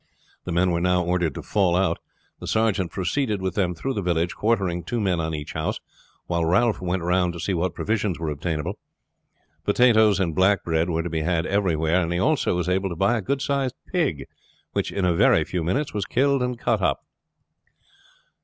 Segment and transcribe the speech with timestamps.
[0.45, 1.99] The men were now ordered to fall out.
[2.39, 5.79] The sergeant proceeded with them through the village, quartering two men on each house,
[6.25, 8.79] while Ralph went round to see what provisions were obtainable.
[9.63, 12.95] Potatoes and black bread were to be had everywhere, and he also was able to
[12.95, 14.25] buy a good sized pig,
[14.71, 17.03] which, in a very few minutes, was killed and cut up.